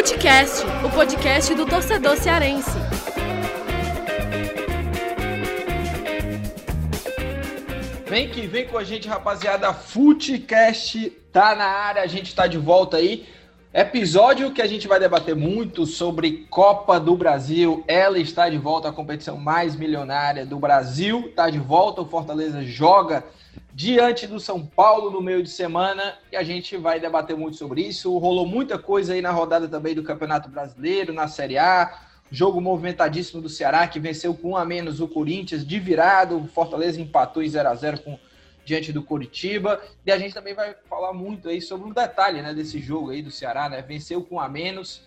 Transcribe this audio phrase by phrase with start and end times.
[0.00, 2.70] Futecast, o podcast do torcedor cearense.
[8.06, 9.74] Vem que vem com a gente, rapaziada.
[9.74, 13.26] Futecast tá na área, a gente tá de volta aí.
[13.74, 17.84] Episódio que a gente vai debater muito sobre Copa do Brasil.
[17.86, 21.26] Ela está de volta, a competição mais milionária do Brasil.
[21.28, 23.22] Está de volta, o Fortaleza joga
[23.80, 27.80] diante do São Paulo no meio de semana e a gente vai debater muito sobre
[27.80, 28.14] isso.
[28.18, 31.98] Rolou muita coisa aí na rodada também do Campeonato Brasileiro, na Série A.
[32.30, 36.36] Jogo movimentadíssimo do Ceará, que venceu com um a menos o Corinthians de virado.
[36.36, 38.18] O Fortaleza empatou em 0 a 0 com
[38.66, 39.80] diante do Coritiba.
[40.04, 43.22] E a gente também vai falar muito aí sobre um detalhe né, desse jogo aí
[43.22, 43.80] do Ceará, né?
[43.80, 45.00] Venceu com a menos,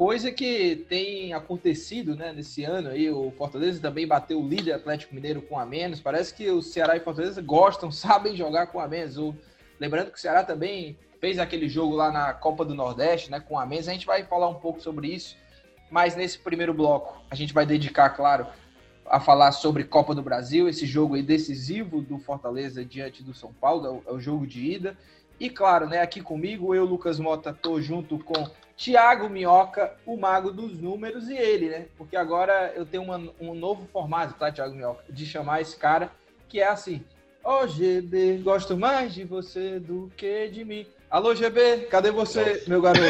[0.00, 3.10] coisa que tem acontecido né, nesse ano aí.
[3.10, 6.00] O Fortaleza também bateu o líder Atlético Mineiro com a menos.
[6.00, 9.18] Parece que o Ceará e Fortaleza gostam, sabem jogar com a menos.
[9.18, 9.34] O...
[9.78, 13.58] Lembrando que o Ceará também fez aquele jogo lá na Copa do Nordeste, né, com
[13.58, 13.88] a menos.
[13.88, 15.36] A gente vai falar um pouco sobre isso.
[15.90, 18.46] Mas nesse primeiro bloco, a gente vai dedicar, claro,
[19.04, 23.52] a falar sobre Copa do Brasil, esse jogo aí decisivo do Fortaleza diante do São
[23.52, 24.96] Paulo, é o, é jogo de ida.
[25.38, 28.48] E claro, né, aqui comigo, eu, Lucas Mota, tô junto com
[28.80, 31.84] Tiago Minhoca, o mago dos números, e ele, né?
[31.98, 36.10] Porque agora eu tenho uma, um novo formato, tá, Tiago Minhoca, de chamar esse cara,
[36.48, 37.02] que é assim:
[37.44, 40.86] Ô oh, GB, gosto mais de você do que de mim.
[41.10, 42.70] Alô, GB, cadê você, Nossa.
[42.70, 43.04] meu garoto?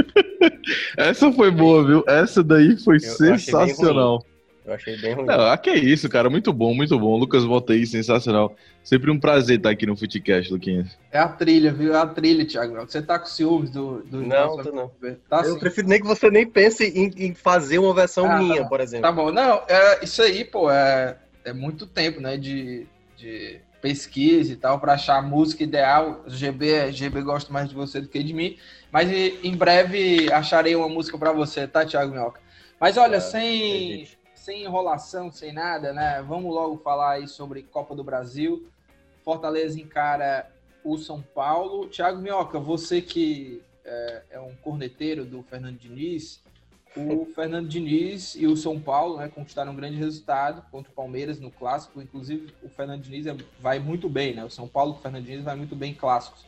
[0.96, 2.02] Essa foi boa, viu?
[2.08, 4.24] Essa daí foi eu, sensacional.
[4.64, 5.26] Eu achei bem ruim.
[5.26, 6.28] Não, ah, que é isso, cara.
[6.28, 7.16] Muito bom, muito bom.
[7.16, 8.54] Lucas volta aí, sensacional.
[8.84, 10.98] Sempre um prazer estar aqui no Footcast, Luquinhas.
[11.10, 11.94] É a trilha, viu?
[11.94, 12.74] É a trilha, Thiago.
[12.76, 14.02] Você tá com ciúmes do.
[14.02, 14.72] do não, nosso...
[14.72, 14.90] não.
[15.28, 18.62] Tá, eu prefiro nem que você nem pense em, em fazer uma versão ah, minha,
[18.62, 19.02] tá por exemplo.
[19.02, 19.32] Tá bom.
[19.32, 22.36] Não, é, isso aí, pô, é, é muito tempo, né?
[22.36, 22.86] De,
[23.16, 26.22] de pesquisa e tal, para achar a música ideal.
[26.26, 28.56] GB, GB gosta mais de você do que de mim.
[28.92, 32.40] Mas em breve acharei uma música para você, tá, Thiago Minhoca?
[32.80, 34.08] Mas olha, é, sem,
[34.40, 36.24] sem enrolação, sem nada, né?
[36.26, 38.66] Vamos logo falar aí sobre Copa do Brasil.
[39.22, 40.50] Fortaleza encara
[40.82, 41.88] o São Paulo.
[41.88, 46.42] Thiago Minhoca, você que é, é um corneteiro do Fernando Diniz,
[46.96, 51.38] o Fernando Diniz e o São Paulo né, conquistaram um grande resultado contra o Palmeiras
[51.38, 52.00] no clássico.
[52.00, 54.42] Inclusive, o Fernando Diniz é, vai muito bem, né?
[54.42, 56.46] O São Paulo com o Fernando Diniz vai muito bem em clássicos.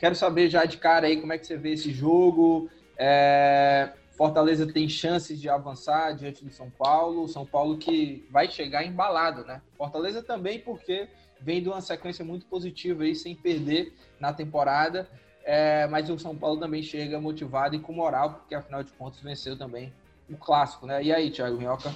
[0.00, 2.68] Quero saber já de cara aí como é que você vê esse jogo.
[2.98, 7.26] É, Fortaleza tem chances de avançar diante do São Paulo.
[7.26, 9.62] São Paulo que vai chegar embalado, né?
[9.78, 11.08] Fortaleza também, porque
[11.40, 15.08] vem de uma sequência muito positiva aí, sem perder na temporada.
[15.42, 19.22] É, mas o São Paulo também chega motivado e com moral, porque afinal de contas
[19.22, 19.90] venceu também
[20.28, 21.02] o clássico, né?
[21.02, 21.90] E aí, Thiago Minhoca?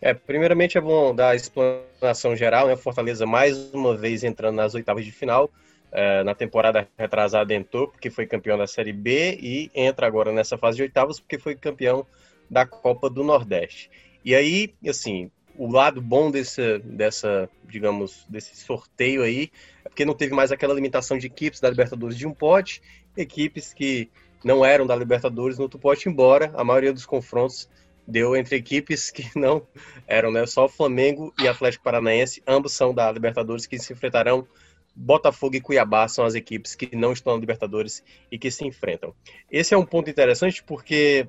[0.00, 2.76] É, primeiramente é bom dar a explanação geral, né?
[2.76, 5.50] Fortaleza mais uma vez entrando nas oitavas de final.
[5.96, 10.58] É, na temporada retrasada entrou porque foi campeão da Série B e entra agora nessa
[10.58, 12.04] fase de oitavas porque foi campeão
[12.50, 13.88] da Copa do Nordeste.
[14.24, 19.52] E aí, assim, o lado bom desse, dessa, digamos, desse sorteio aí
[19.84, 22.82] é porque não teve mais aquela limitação de equipes da Libertadores de um pote,
[23.16, 24.10] equipes que
[24.44, 27.68] não eram da Libertadores no outro pote, embora a maioria dos confrontos
[28.06, 29.66] deu entre equipes que não
[30.06, 30.44] eram, né?
[30.44, 34.46] Só Flamengo e Atlético Paranaense, ambos são da Libertadores, que se enfrentarão
[34.94, 39.14] Botafogo e Cuiabá são as equipes que não estão na Libertadores e que se enfrentam.
[39.50, 41.26] Esse é um ponto interessante porque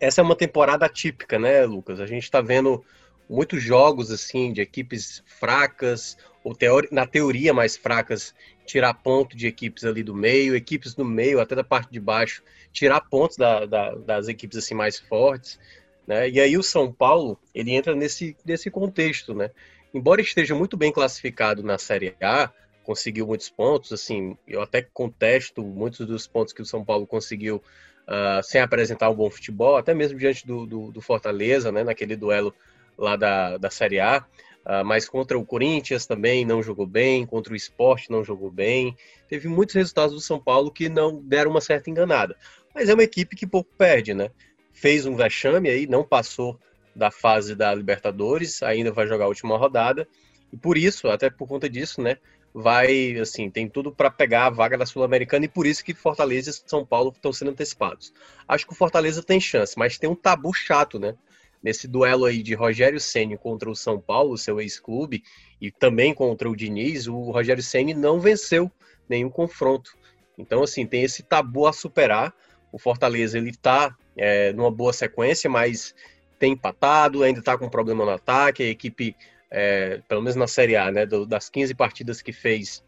[0.00, 2.00] essa é uma temporada atípica, né, Lucas?
[2.00, 2.84] A gente está vendo
[3.28, 8.34] muitos jogos assim de equipes fracas ou teori na teoria mais fracas
[8.64, 12.42] tirar ponto de equipes ali do meio, equipes do meio até da parte de baixo
[12.72, 15.58] tirar pontos da, da, das equipes assim mais fortes,
[16.06, 16.28] né?
[16.28, 19.50] E aí o São Paulo ele entra nesse nesse contexto, né?
[19.92, 22.50] Embora esteja muito bem classificado na Série A,
[22.88, 27.56] conseguiu muitos pontos, assim, eu até contesto muitos dos pontos que o São Paulo conseguiu
[27.56, 32.16] uh, sem apresentar um bom futebol, até mesmo diante do, do, do Fortaleza, né, naquele
[32.16, 32.54] duelo
[32.96, 34.24] lá da, da Série A,
[34.64, 38.96] uh, mas contra o Corinthians também não jogou bem, contra o Esporte não jogou bem,
[39.28, 42.38] teve muitos resultados do São Paulo que não deram uma certa enganada,
[42.74, 44.30] mas é uma equipe que pouco perde, né,
[44.72, 46.58] fez um vexame aí, não passou
[46.96, 50.08] da fase da Libertadores, ainda vai jogar a última rodada,
[50.50, 52.16] e por isso, até por conta disso, né,
[52.52, 56.50] vai, assim, tem tudo para pegar a vaga da Sul-Americana e por isso que Fortaleza
[56.50, 58.12] e São Paulo estão sendo antecipados.
[58.46, 61.14] Acho que o Fortaleza tem chance, mas tem um tabu chato, né?
[61.62, 65.22] Nesse duelo aí de Rogério Ceni contra o São Paulo, seu ex-clube,
[65.60, 68.70] e também contra o Diniz, o Rogério Ceni não venceu
[69.08, 69.96] nenhum confronto.
[70.36, 72.32] Então, assim, tem esse tabu a superar.
[72.70, 75.94] O Fortaleza, ele tá é, numa boa sequência, mas
[76.38, 79.16] tem empatado, ainda tá com problema no ataque, a equipe
[79.50, 82.84] é, pelo menos na Série A, né, do, das 15 partidas que fez,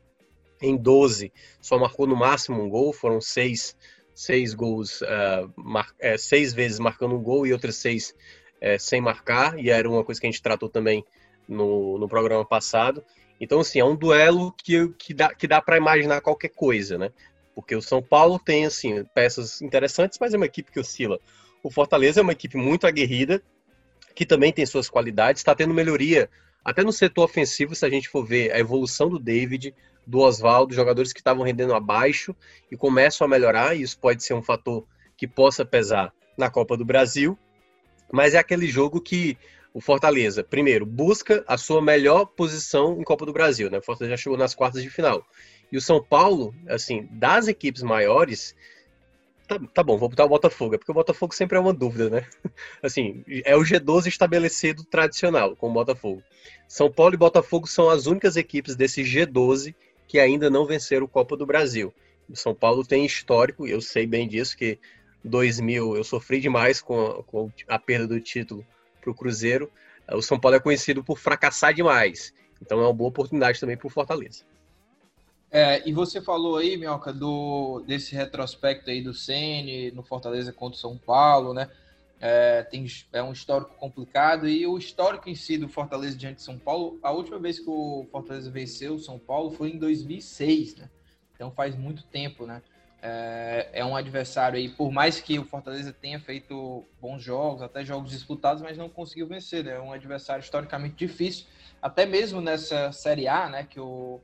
[0.61, 3.77] em 12 só marcou no máximo um gol, foram seis,
[4.15, 8.15] seis gols, uh, mar, é, seis vezes marcando um gol e outras seis
[8.61, 11.05] é, sem marcar, e era uma coisa que a gente tratou também
[11.49, 13.03] no, no programa passado.
[13.41, 17.11] Então, assim, é um duelo que, que dá, que dá para imaginar qualquer coisa, né?
[17.55, 21.19] Porque o São Paulo tem, assim, peças interessantes, mas é uma equipe que oscila.
[21.62, 23.43] O Fortaleza é uma equipe muito aguerrida,
[24.15, 26.29] que também tem suas qualidades, está tendo melhoria
[26.65, 29.75] até no setor ofensivo, se a gente for ver a evolução do David,
[30.07, 32.35] do Oswaldo, jogadores que estavam rendendo abaixo
[32.71, 34.85] e começam a melhorar, e isso pode ser um fator
[35.17, 37.39] que possa pesar na Copa do Brasil.
[38.12, 39.39] Mas é aquele jogo que
[39.73, 43.79] o Fortaleza, primeiro, busca a sua melhor posição em Copa do Brasil, né?
[43.79, 45.25] O Fortaleza já chegou nas quartas de final.
[45.71, 48.57] E o São Paulo, assim, das equipes maiores,
[49.50, 52.08] Tá, tá, bom, vou botar o Botafogo, é porque o Botafogo sempre é uma dúvida,
[52.08, 52.25] né?
[52.81, 56.23] Assim, é o G12 estabelecido tradicional com o Botafogo.
[56.69, 59.75] São Paulo e Botafogo são as únicas equipes desse G12
[60.06, 61.93] que ainda não venceram o Copa do Brasil.
[62.29, 64.79] O São Paulo tem histórico, eu sei bem disso, que
[65.25, 68.64] 2000 eu sofri demais com com a perda do título
[69.00, 69.69] para o Cruzeiro.
[70.12, 72.32] O São Paulo é conhecido por fracassar demais.
[72.62, 74.44] Então é uma boa oportunidade também para o Fortaleza.
[75.52, 80.76] É, e você falou aí, Minhoca, do, desse retrospecto aí do Ceni no Fortaleza contra
[80.76, 81.69] o São Paulo, né?
[82.20, 86.43] É, tem, é um histórico complicado e o histórico em si do Fortaleza diante de
[86.43, 90.76] São Paulo, a última vez que o Fortaleza venceu o São Paulo foi em 2006,
[90.76, 90.91] né?
[91.35, 92.62] Então faz muito tempo, né?
[93.02, 97.82] É, é um adversário aí, por mais que o Fortaleza tenha feito bons jogos, até
[97.82, 99.73] jogos disputados, mas não conseguiu vencer, né?
[99.73, 101.47] É um adversário historicamente difícil,
[101.81, 103.64] até mesmo nessa Série A, né?
[103.69, 104.20] Que o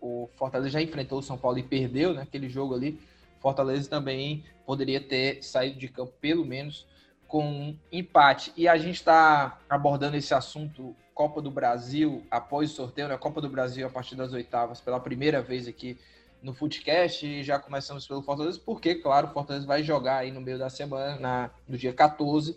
[0.00, 3.00] o Fortaleza já enfrentou o São Paulo e perdeu naquele né, jogo ali.
[3.40, 6.86] Fortaleza também poderia ter saído de campo pelo menos
[7.26, 8.52] com um empate.
[8.56, 13.16] E a gente está abordando esse assunto Copa do Brasil após o sorteio, né?
[13.16, 15.98] Copa do Brasil a partir das oitavas pela primeira vez aqui
[16.42, 20.40] no Footcast e já começamos pelo Fortaleza, porque, claro, o Fortaleza vai jogar aí no
[20.40, 22.56] meio da semana, na, no dia 14,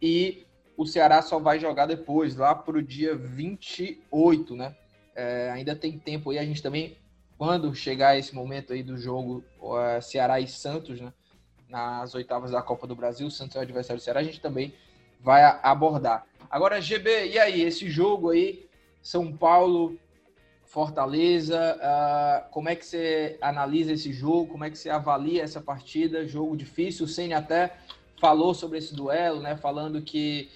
[0.00, 0.44] e
[0.76, 4.76] o Ceará só vai jogar depois, lá para o dia 28, né?
[5.14, 6.96] É, ainda tem tempo aí, a gente também,
[7.36, 11.12] quando chegar esse momento aí do jogo uh, Ceará e Santos, né,
[11.68, 14.74] nas oitavas da Copa do Brasil, Santos é o adversário do Ceará, a gente também
[15.20, 16.26] vai abordar.
[16.50, 18.68] Agora, GB, e aí, esse jogo aí,
[19.02, 19.98] São Paulo,
[20.64, 25.60] Fortaleza, uh, como é que você analisa esse jogo, como é que você avalia essa
[25.60, 27.76] partida, jogo difícil, o Senna até
[28.18, 30.50] falou sobre esse duelo, né, falando que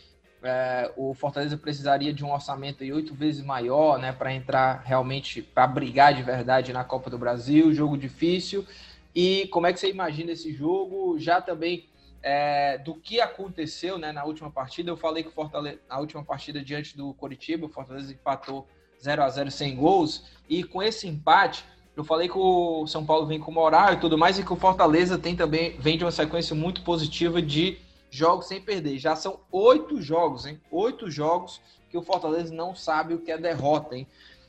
[0.46, 5.66] é, o Fortaleza precisaria de um orçamento oito vezes maior, né, para entrar realmente para
[5.66, 8.66] brigar de verdade na Copa do Brasil, jogo difícil.
[9.14, 11.18] E como é que você imagina esse jogo?
[11.18, 11.86] Já também
[12.22, 14.90] é, do que aconteceu, né, na última partida.
[14.90, 18.66] Eu falei que o Fortaleza na última partida diante do Coritiba, o Fortaleza empatou
[19.02, 21.64] 0 a 0 sem gols e com esse empate
[21.96, 24.56] eu falei que o São Paulo vem com moral e tudo mais, e que o
[24.56, 27.78] Fortaleza tem também vem de uma sequência muito positiva de
[28.16, 28.98] jogos sem perder.
[28.98, 30.60] Já são oito jogos, hein?
[30.70, 31.60] Oito jogos
[31.90, 34.06] que o Fortaleza não sabe o que é derrota, hein?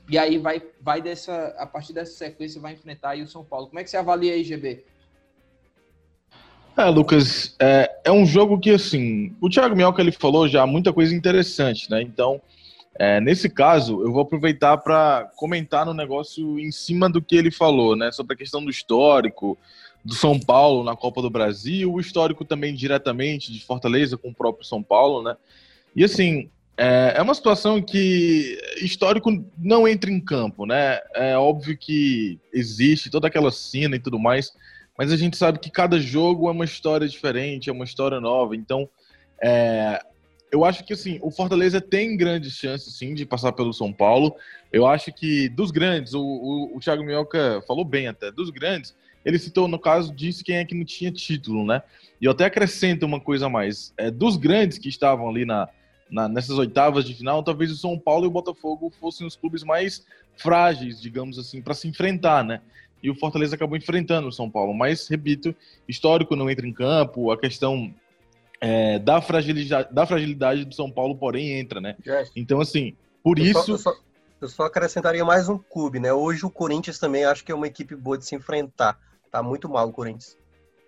[0.08, 3.66] E aí vai, vai dessa, a partir dessa sequência vai enfrentar aí o São Paulo.
[3.66, 4.84] Como é que você avalia aí, GB?
[6.76, 10.92] É, Lucas, é, é um jogo que, assim, o Thiago Mioca, ele falou já muita
[10.92, 12.00] coisa interessante, né?
[12.00, 12.40] Então,
[12.98, 17.50] é, nesse caso, eu vou aproveitar para comentar no negócio em cima do que ele
[17.50, 18.10] falou, né?
[18.12, 19.58] Sobre a questão do histórico,
[20.08, 24.34] do São Paulo na Copa do Brasil, o histórico também diretamente de Fortaleza com o
[24.34, 25.36] próprio São Paulo, né?
[25.94, 26.48] E assim,
[26.78, 30.98] é, é uma situação que histórico não entra em campo, né?
[31.14, 34.50] É óbvio que existe toda aquela cena e tudo mais,
[34.96, 38.56] mas a gente sabe que cada jogo é uma história diferente, é uma história nova.
[38.56, 38.88] Então,
[39.42, 40.00] é,
[40.50, 44.34] eu acho que assim, o Fortaleza tem grandes chances sim de passar pelo São Paulo.
[44.72, 48.96] Eu acho que dos grandes, o, o, o Thiago Minhoca falou bem até, dos grandes,
[49.24, 51.82] ele citou, no caso, disse quem é que não tinha título, né?
[52.20, 53.92] E eu até acrescento uma coisa a mais.
[53.96, 55.68] É, dos grandes que estavam ali na,
[56.10, 59.62] na, nessas oitavas de final, talvez o São Paulo e o Botafogo fossem os clubes
[59.62, 60.04] mais
[60.36, 62.60] frágeis, digamos assim, para se enfrentar, né?
[63.02, 64.74] E o Fortaleza acabou enfrentando o São Paulo.
[64.74, 65.54] Mas, repito,
[65.88, 67.94] histórico não entra em campo, a questão
[68.60, 71.96] é, da, fragilidade, da fragilidade do São Paulo, porém, entra, né?
[72.34, 73.62] Então, assim, por eu isso.
[73.62, 73.94] Só, eu, só,
[74.40, 76.12] eu só acrescentaria mais um clube, né?
[76.12, 78.98] Hoje o Corinthians também acho que é uma equipe boa de se enfrentar.
[79.30, 80.36] Tá muito mal o Corinthians.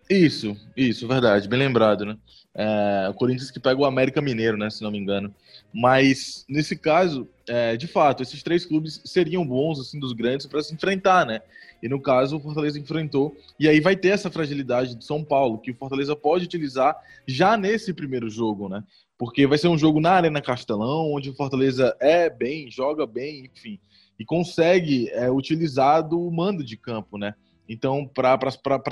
[0.09, 2.19] Isso, isso, verdade, bem lembrado, né?
[2.53, 5.33] É, o Corinthians que pega o América Mineiro, né, se não me engano.
[5.73, 10.63] Mas, nesse caso, é, de fato, esses três clubes seriam bons, assim, dos grandes para
[10.65, 11.41] se enfrentar, né?
[11.81, 13.37] E no caso, o Fortaleza enfrentou.
[13.59, 17.57] E aí vai ter essa fragilidade do São Paulo, que o Fortaleza pode utilizar já
[17.57, 18.83] nesse primeiro jogo, né?
[19.17, 23.45] Porque vai ser um jogo na Arena Castelão, onde o Fortaleza é bem, joga bem,
[23.47, 23.79] enfim,
[24.19, 27.35] e consegue é, utilizar do mando de campo, né?
[27.73, 28.37] Então, para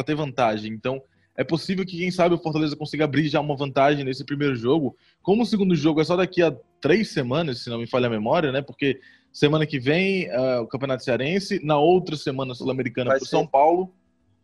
[0.04, 0.72] ter vantagem.
[0.72, 1.02] Então,
[1.36, 4.96] é possível que, quem sabe, o Fortaleza consiga abrir já uma vantagem nesse primeiro jogo.
[5.20, 8.10] Como o segundo jogo é só daqui a três semanas, se não me falha a
[8.10, 8.62] memória, né?
[8.62, 9.00] Porque
[9.32, 13.92] semana que vem uh, o Campeonato Cearense, na outra semana Sul-Americana para o São Paulo.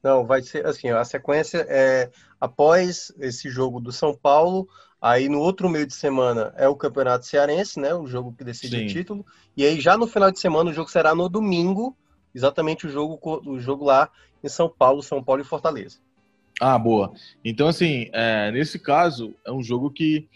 [0.03, 2.11] Não, vai ser assim, a sequência é
[2.41, 4.69] após esse jogo do São Paulo,
[5.01, 7.95] aí no outro meio de semana é o Campeonato Cearense, né?
[7.95, 8.85] O jogo que decide Sim.
[8.85, 9.27] o título.
[9.57, 11.97] E aí já no final de semana o jogo será no domingo,
[12.35, 14.11] exatamente o jogo, o jogo lá
[14.43, 15.99] em São Paulo, São Paulo e Fortaleza.
[16.61, 17.13] Ah, boa.
[17.45, 20.29] Então, assim, é, nesse caso, é um jogo que,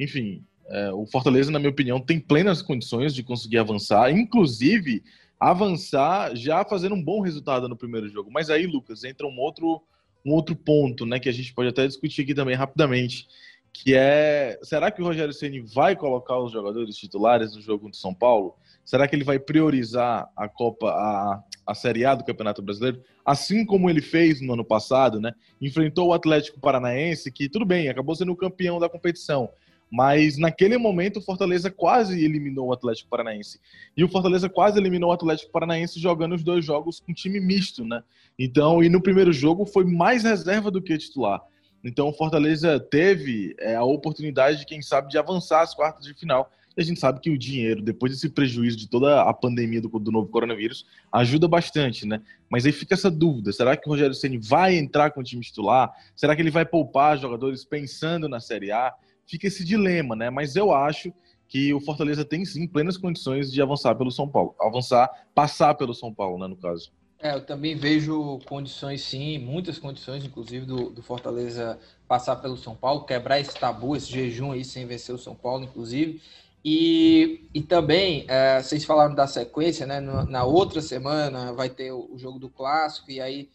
[0.00, 5.02] enfim, é, o Fortaleza, na minha opinião, tem plenas condições de conseguir avançar, inclusive
[5.38, 8.30] avançar já fazendo um bom resultado no primeiro jogo.
[8.32, 9.82] Mas aí, Lucas, entra um outro,
[10.24, 13.28] um outro ponto, né, que a gente pode até discutir aqui também rapidamente,
[13.72, 17.98] que é, será que o Rogério Ceni vai colocar os jogadores titulares no jogo contra
[17.98, 18.54] o São Paulo?
[18.86, 23.66] Será que ele vai priorizar a Copa, a, a Série A do Campeonato Brasileiro, assim
[23.66, 25.32] como ele fez no ano passado, né?
[25.60, 29.50] Enfrentou o Atlético Paranaense, que tudo bem, acabou sendo o campeão da competição,
[29.90, 33.60] mas naquele momento o Fortaleza quase eliminou o Atlético Paranaense.
[33.96, 37.84] E o Fortaleza quase eliminou o Atlético Paranaense jogando os dois jogos com time misto,
[37.84, 38.04] né?
[38.38, 41.42] Então, e no primeiro jogo foi mais reserva do que titular.
[41.82, 46.14] Então o Fortaleza teve é, a oportunidade de, quem sabe, de avançar às quartas de
[46.14, 46.50] final.
[46.76, 50.12] A gente sabe que o dinheiro, depois desse prejuízo de toda a pandemia do, do
[50.12, 52.20] novo coronavírus, ajuda bastante, né?
[52.50, 55.42] Mas aí fica essa dúvida: será que o Rogério Ceni vai entrar com o time
[55.42, 55.90] titular?
[56.14, 58.92] Será que ele vai poupar jogadores pensando na Série A?
[59.26, 60.30] fica esse dilema, né?
[60.30, 61.12] Mas eu acho
[61.48, 65.94] que o Fortaleza tem sim plenas condições de avançar pelo São Paulo, avançar, passar pelo
[65.94, 66.90] São Paulo, né, no caso.
[67.18, 72.74] É, eu também vejo condições sim, muitas condições, inclusive, do, do Fortaleza passar pelo São
[72.74, 76.20] Paulo, quebrar esse tabu, esse jejum aí sem vencer o São Paulo, inclusive.
[76.68, 80.00] E, e também, é, vocês falaram da sequência, né?
[80.00, 83.48] Na outra semana vai ter o, o jogo do clássico, e aí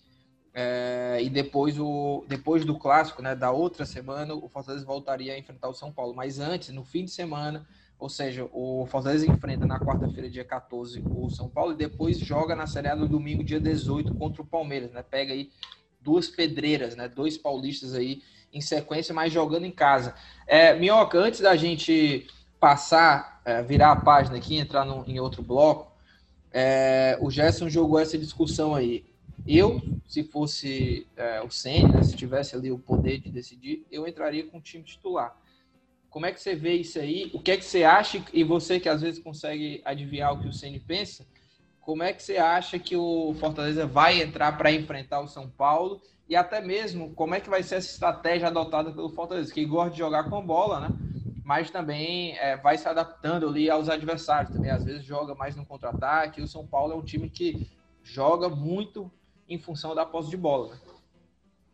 [0.53, 5.37] é, e depois, o, depois do clássico, né, da outra semana, o Fortaleza voltaria a
[5.37, 6.13] enfrentar o São Paulo.
[6.15, 7.67] Mas antes, no fim de semana,
[7.99, 12.55] ou seja, o Fortaleza enfrenta na quarta-feira, dia 14, o São Paulo, e depois joga
[12.55, 14.89] na Série no domingo, dia 18, contra o Palmeiras.
[14.93, 15.03] Né?
[15.03, 15.51] Pega aí
[15.99, 17.09] duas pedreiras, né?
[17.09, 18.21] dois paulistas aí
[18.53, 20.15] em sequência, mas jogando em casa.
[20.47, 22.25] É, Minhoca, antes da gente
[22.61, 25.91] passar, é, virar a página aqui, entrar no, em outro bloco,
[26.53, 29.03] é, o Gerson jogou essa discussão aí.
[29.47, 34.07] Eu, se fosse é, o Senna, né, se tivesse ali o poder de decidir, eu
[34.07, 35.35] entraria com o time titular.
[36.07, 37.31] Como é que você vê isso aí?
[37.33, 38.23] O que é que você acha?
[38.31, 41.25] E você que às vezes consegue adivinhar o que o Senna pensa,
[41.79, 45.99] como é que você acha que o Fortaleza vai entrar para enfrentar o São Paulo?
[46.29, 49.91] E até mesmo, como é que vai ser essa estratégia adotada pelo Fortaleza, que gosta
[49.91, 50.89] de jogar com bola, né?
[51.51, 54.53] Mas também é, vai se adaptando ali aos adversários.
[54.53, 56.41] Também às vezes joga mais no contra-ataque.
[56.41, 57.69] O São Paulo é um time que
[58.01, 59.11] joga muito
[59.49, 60.69] em função da posse de bola.
[60.69, 60.79] Né?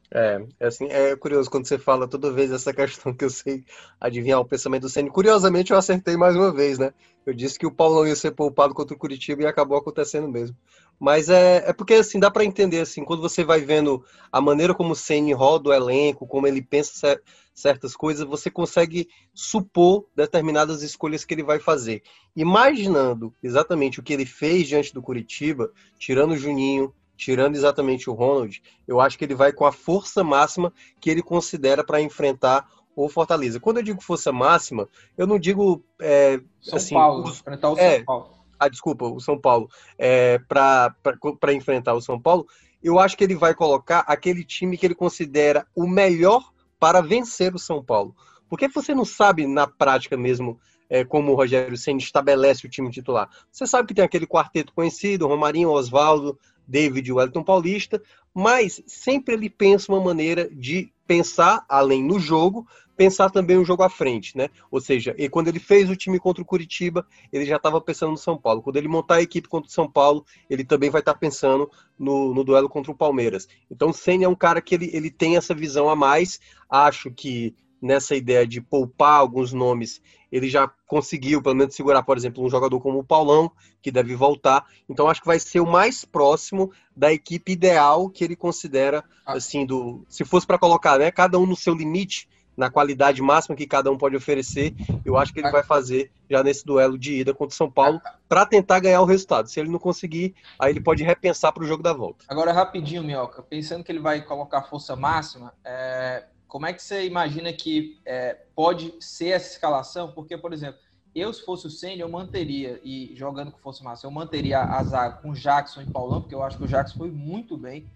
[0.09, 3.63] É, é, assim, é curioso quando você fala toda vez essa questão que eu sei
[4.01, 5.11] adivinhar o pensamento do Ceni.
[5.11, 6.91] Curiosamente, eu acertei mais uma vez, né?
[7.23, 10.57] Eu disse que o Paulo ia ser poupado contra o Curitiba e acabou acontecendo mesmo.
[10.99, 14.73] Mas é, é porque, assim, dá para entender, assim, quando você vai vendo a maneira
[14.73, 17.19] como o Ceni roda o elenco, como ele pensa
[17.53, 22.03] certas coisas, você consegue supor determinadas escolhas que ele vai fazer.
[22.35, 28.13] Imaginando exatamente o que ele fez diante do Curitiba, tirando o Juninho, tirando exatamente o
[28.13, 32.67] Ronald, eu acho que ele vai com a força máxima que ele considera para enfrentar
[32.95, 33.59] o Fortaleza.
[33.59, 34.87] Quando eu digo força máxima,
[35.17, 35.83] eu não digo.
[35.99, 38.36] É, São assim, Paulo, os, enfrentar o é, São Paulo.
[38.59, 39.69] Ah, desculpa, o São Paulo.
[39.97, 42.47] É, para enfrentar o São Paulo,
[42.83, 47.53] eu acho que ele vai colocar aquele time que ele considera o melhor para vencer
[47.53, 48.15] o São Paulo.
[48.49, 50.59] Porque você não sabe na prática mesmo
[50.89, 53.29] é, como o Rogério Senna estabelece o time titular.
[53.51, 58.01] Você sabe que tem aquele quarteto conhecido, Romarinho, Oswaldo, David Wellington Paulista,
[58.33, 63.83] mas sempre ele pensa uma maneira de pensar além no jogo, pensar também o jogo
[63.83, 64.49] à frente, né?
[64.71, 68.11] Ou seja, e quando ele fez o time contra o Curitiba, ele já estava pensando
[68.11, 68.61] no São Paulo.
[68.61, 71.69] Quando ele montar a equipe contra o São Paulo, ele também vai estar tá pensando
[71.97, 73.47] no, no duelo contra o Palmeiras.
[73.71, 76.39] Então, o Senna é um cara que ele, ele tem essa visão a mais.
[76.69, 82.17] Acho que nessa ideia de poupar alguns nomes, ele já conseguiu, pelo menos, segurar, por
[82.17, 84.65] exemplo, um jogador como o Paulão, que deve voltar.
[84.89, 89.33] Então, acho que vai ser o mais próximo da equipe ideal que ele considera, ah.
[89.33, 90.05] assim, do.
[90.09, 91.11] Se fosse para colocar, né?
[91.11, 94.73] Cada um no seu limite, na qualidade máxima que cada um pode oferecer,
[95.05, 98.01] eu acho que ele vai fazer já nesse duelo de ida contra o São Paulo
[98.27, 99.47] para tentar ganhar o resultado.
[99.47, 102.25] Se ele não conseguir, aí ele pode repensar para o jogo da volta.
[102.27, 107.05] Agora, rapidinho, Mioca, pensando que ele vai colocar força máxima, é como é que você
[107.05, 110.11] imagina que é, pode ser essa escalação?
[110.11, 110.79] Porque, por exemplo,
[111.13, 114.83] eu, se fosse o Senna, eu manteria, e jogando com força máxima, eu manteria a
[114.83, 117.87] zaga com Jackson e Paulão, porque eu acho que o Jackson foi muito bem.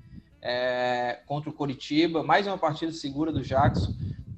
[0.42, 2.24] é, contra o Coritiba.
[2.24, 3.94] Mais uma partida segura do Jackson.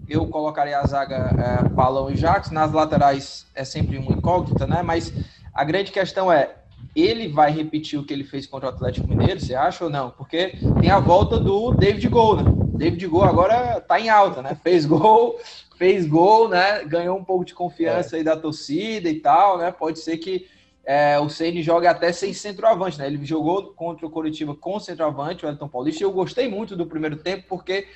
[0.08, 2.54] Eu colocaria a zaga é, Palão e Jackson.
[2.54, 4.82] Nas laterais é sempre uma incógnita, né?
[4.82, 5.14] Mas
[5.54, 6.56] a grande questão é,
[6.96, 10.12] ele vai repetir o que ele fez contra o Atlético Mineiro, você acha ou não?
[10.12, 12.63] Porque tem a volta do David Gol, né?
[12.76, 14.56] David Gol agora tá em alta, né?
[14.56, 15.40] Fez gol,
[15.78, 16.84] fez gol, né?
[16.86, 18.20] Ganhou um pouco de confiança é.
[18.20, 19.72] aí da torcida e tal, né?
[19.72, 20.48] Pode ser que
[20.86, 23.08] é, o Ceni joga até sem centroavante, né?
[23.08, 26.04] Ele jogou contra o Coritiba com centroavante, o Elton Paulista.
[26.04, 27.88] E eu gostei muito do primeiro tempo porque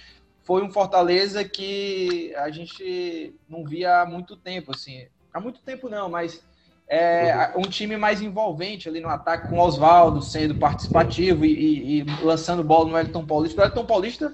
[0.43, 5.07] foi um Fortaleza que a gente não via há muito tempo, assim.
[5.33, 6.41] Há muito tempo não, mas
[6.87, 7.61] é, uhum.
[7.61, 12.05] um time mais envolvente ali no ataque, com o Oswaldo sendo participativo e, e, e,
[12.23, 13.61] lançando bola no Elton Paulista.
[13.61, 14.33] O Elton Paulista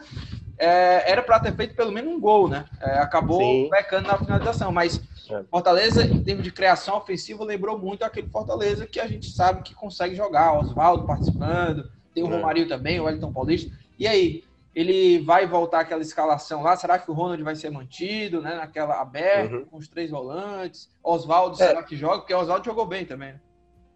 [0.57, 2.65] é, era para ter feito pelo menos um gol, né?
[2.79, 3.69] É, acabou Sim.
[3.71, 5.43] pecando na finalização, mas é.
[5.49, 9.73] Fortaleza, em termos de criação ofensiva, lembrou muito aquele Fortaleza que a gente sabe que
[9.73, 10.59] consegue jogar.
[10.59, 12.35] Oswaldo participando, tem o é.
[12.35, 13.71] Romário também, o Wellington Paulista.
[13.97, 14.43] E aí,
[14.75, 16.75] ele vai voltar aquela escalação lá?
[16.75, 18.55] Será que o Ronald vai ser mantido, né?
[18.55, 19.65] Naquela aberta, uhum.
[19.65, 20.89] com os três volantes?
[21.03, 21.67] Oswaldo, é.
[21.67, 22.19] será que joga?
[22.19, 23.39] Porque o Oswaldo jogou bem também, né?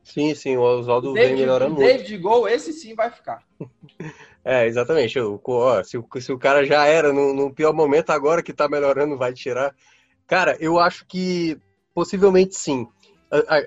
[0.04, 1.86] Sim, sim, o Oswaldo vem melhorando muito.
[1.86, 3.44] David Gol, esse sim vai ficar.
[4.46, 5.20] é, exatamente.
[5.20, 8.54] O, ó, se, o, se o cara já era no, no pior momento, agora que
[8.54, 9.76] tá melhorando, vai tirar.
[10.26, 11.60] Cara, eu acho que
[11.94, 12.88] possivelmente sim.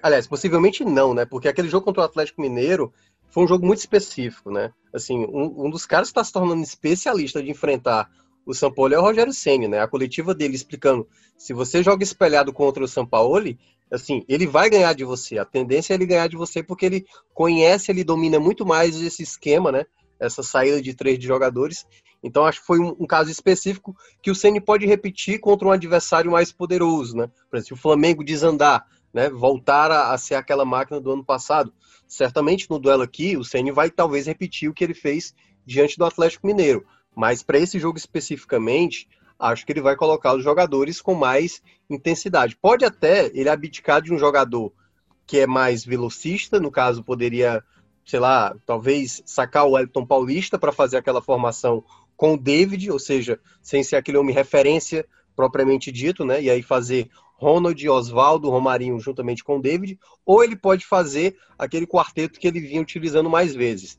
[0.02, 1.26] Aliás, possivelmente não, né?
[1.26, 2.90] Porque aquele jogo contra o Atlético Mineiro
[3.30, 4.72] foi um jogo muito específico, né?
[4.94, 8.08] Assim, um, um dos caras que está se tornando especialista de enfrentar
[8.44, 9.80] o São Paulo é o Rogério Ceni, né?
[9.80, 11.06] A coletiva dele explicando
[11.38, 13.56] se você joga espelhado contra o São Paulo,
[13.92, 15.38] assim, ele vai ganhar de você.
[15.38, 19.22] A tendência é ele ganhar de você porque ele conhece, ele domina muito mais esse
[19.22, 19.84] esquema, né?
[20.18, 21.86] Essa saída de três de jogadores
[22.22, 25.70] então acho que foi um, um caso específico que o Ceni pode repetir contra um
[25.70, 27.30] adversário mais poderoso, né?
[27.48, 31.24] Por exemplo, se o Flamengo desandar, né, voltar a, a, ser aquela máquina do ano
[31.24, 31.72] passado,
[32.06, 35.34] certamente no duelo aqui o Ceni vai talvez repetir o que ele fez
[35.64, 36.84] diante do Atlético Mineiro.
[37.14, 39.08] Mas para esse jogo especificamente,
[39.38, 42.56] acho que ele vai colocar os jogadores com mais intensidade.
[42.56, 44.72] Pode até ele abdicar de um jogador
[45.26, 47.62] que é mais velocista, no caso poderia,
[48.04, 51.84] sei lá, talvez sacar o Elton Paulista para fazer aquela formação
[52.16, 56.42] com o David, ou seja, sem ser aquele homem referência propriamente dito, né?
[56.42, 57.08] E aí fazer
[57.40, 62.60] Ronald, Oswaldo, Romarinho juntamente com o David, ou ele pode fazer aquele quarteto que ele
[62.60, 63.98] vinha utilizando mais vezes.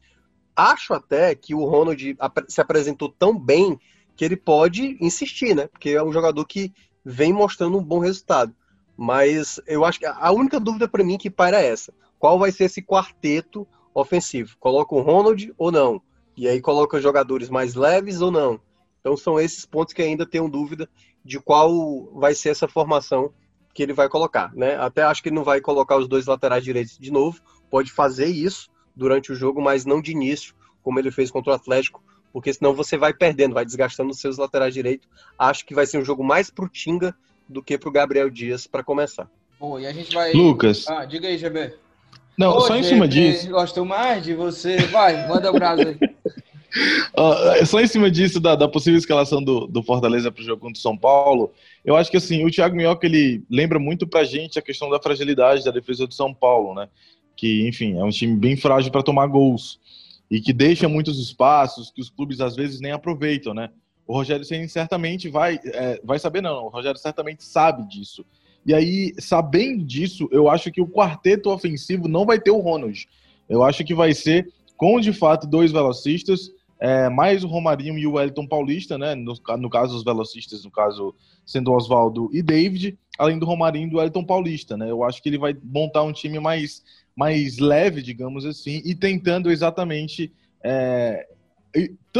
[0.55, 2.15] Acho até que o Ronald
[2.47, 3.79] se apresentou tão bem
[4.15, 5.67] que ele pode insistir, né?
[5.67, 6.71] Porque é um jogador que
[7.03, 8.53] vem mostrando um bom resultado.
[8.95, 11.91] Mas eu acho que a única dúvida para mim que para é essa.
[12.19, 14.55] Qual vai ser esse quarteto ofensivo?
[14.59, 15.99] Coloca o Ronald ou não?
[16.37, 18.59] E aí coloca jogadores mais leves ou não.
[19.01, 20.87] Então são esses pontos que ainda tenho dúvida
[21.25, 23.33] de qual vai ser essa formação
[23.73, 24.75] que ele vai colocar, né?
[24.75, 28.27] Até acho que ele não vai colocar os dois laterais direitos de novo, pode fazer
[28.27, 32.53] isso durante o jogo, mas não de início, como ele fez contra o Atlético, porque
[32.53, 35.07] senão você vai perdendo, vai desgastando os seus laterais direitos.
[35.37, 37.15] Acho que vai ser um jogo mais pro Tinga
[37.47, 39.29] do que pro Gabriel Dias para começar.
[39.59, 40.87] Bom, e a gente vai Lucas.
[40.87, 41.75] Ah, diga aí, GB.
[42.37, 43.49] Não, Ô, só em cima disso.
[43.49, 44.77] Gosto mais de você.
[44.87, 45.97] Vai, manda o braço aí.
[47.17, 50.61] Uh, só em cima disso, da, da possível escalação do, do Fortaleza para o jogo
[50.61, 51.51] contra o São Paulo,
[51.83, 54.89] eu acho que assim, o Thiago Minhoca ele lembra muito para a gente a questão
[54.89, 56.87] da fragilidade da defesa do São Paulo, né?
[57.35, 59.79] Que, enfim, é um time bem frágil para tomar gols
[60.29, 63.69] e que deixa muitos espaços que os clubes às vezes nem aproveitam, né?
[64.07, 68.25] O Rogério Senna certamente vai, é, vai saber, não, o Rogério certamente sabe disso.
[68.65, 73.07] E aí, sabendo disso, eu acho que o quarteto ofensivo não vai ter o Ronald.
[73.49, 78.07] Eu acho que vai ser com de fato dois velocistas é, mais o Romarinho e
[78.07, 79.13] o Wellington Paulista, né?
[79.13, 81.13] No, no caso, os velocistas, no caso,
[81.45, 84.89] sendo Oswaldo e David, além do Romarinho e do Wellington Paulista, né?
[84.89, 86.83] Eu acho que ele vai montar um time mais,
[87.15, 90.33] mais leve, digamos assim, e tentando exatamente.
[90.63, 91.27] É,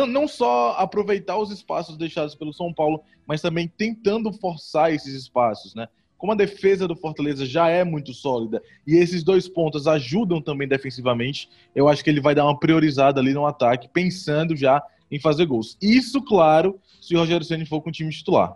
[0.07, 5.73] não só aproveitar os espaços deixados pelo São Paulo, mas também tentando forçar esses espaços,
[5.73, 5.87] né?
[6.21, 10.67] Como a defesa do Fortaleza já é muito sólida e esses dois pontos ajudam também
[10.67, 15.19] defensivamente, eu acho que ele vai dar uma priorizada ali no ataque, pensando já em
[15.19, 15.75] fazer gols.
[15.81, 18.55] Isso, claro, se o Rogério Ceni for com o time titular.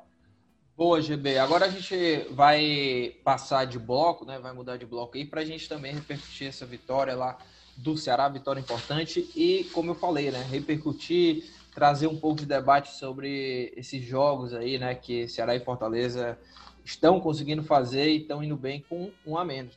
[0.77, 1.39] Boa, GB.
[1.39, 4.37] Agora a gente vai passar de bloco, né?
[4.37, 7.35] Vai mudar de bloco aí para a gente também repercutir essa vitória lá
[7.75, 10.45] do Ceará, vitória importante e, como eu falei, né?
[10.51, 14.93] Repercutir, trazer um pouco de debate sobre esses jogos aí, né?
[14.93, 16.37] Que Ceará e Fortaleza
[16.85, 19.75] estão conseguindo fazer e estão indo bem com um a menos.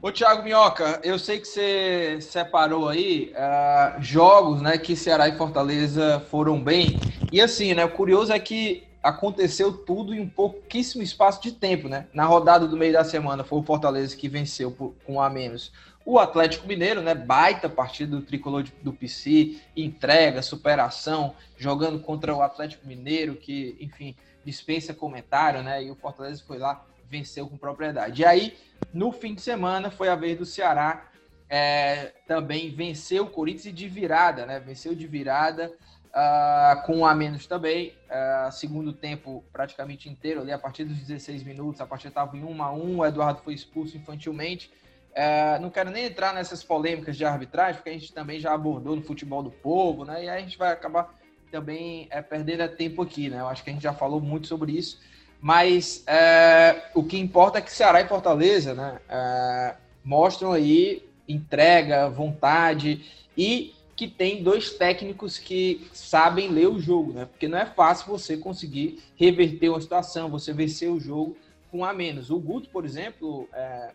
[0.00, 5.36] Ô Thiago Minhoca, eu sei que você separou aí uh, jogos né, que Ceará e
[5.36, 6.98] Fortaleza foram bem.
[7.30, 7.84] E assim, né?
[7.84, 12.06] O curioso é que aconteceu tudo em um pouquíssimo espaço de tempo, né?
[12.12, 15.30] Na rodada do meio da semana foi o Fortaleza que venceu por, com um a
[15.30, 15.72] menos
[16.04, 17.14] o Atlético Mineiro, né?
[17.14, 24.16] Baita partida do tricolor do PC, entrega, superação, jogando contra o Atlético Mineiro, que, enfim,
[24.44, 25.84] dispensa comentário, né?
[25.84, 28.22] E o Fortaleza foi lá, venceu com propriedade.
[28.22, 28.56] E aí,
[28.92, 31.08] no fim de semana, foi a vez do Ceará
[31.54, 34.58] é, também venceu o Corinthians de virada, né?
[34.58, 35.70] Venceu de virada.
[36.12, 37.94] Uh, com um a menos também.
[38.06, 42.44] Uh, segundo tempo praticamente inteiro, ali a partir dos 16 minutos, a partida estava em
[42.44, 44.70] 1 a 1 o Eduardo foi expulso infantilmente.
[45.12, 48.96] Uh, não quero nem entrar nessas polêmicas de arbitragem, porque a gente também já abordou
[48.96, 50.24] no futebol do povo, né?
[50.24, 51.14] E aí a gente vai acabar
[51.50, 53.40] também é, perdendo tempo aqui, né?
[53.40, 54.98] Eu acho que a gente já falou muito sobre isso.
[55.40, 62.08] Mas é, o que importa é que Ceará e Fortaleza né, é, mostram aí entrega,
[62.08, 63.04] vontade
[63.36, 67.26] e que tem dois técnicos que sabem ler o jogo, né?
[67.26, 71.36] Porque não é fácil você conseguir reverter uma situação, você vencer o jogo
[71.70, 72.30] com a menos.
[72.30, 73.90] O Guto, por exemplo, é,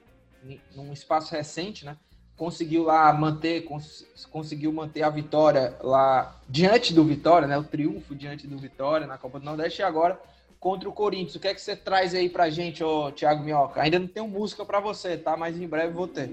[0.75, 1.97] num espaço recente, né?
[2.35, 7.57] Conseguiu lá manter, cons conseguiu manter a vitória lá diante do Vitória, né?
[7.57, 10.19] O triunfo diante do Vitória na Copa do Nordeste e agora
[10.59, 11.35] contra o Corinthians.
[11.35, 13.81] O que é que você traz aí pra gente, ô Thiago Minhoca?
[13.81, 15.35] Ainda não tenho música para você, tá?
[15.35, 16.31] Mas em breve vou ter.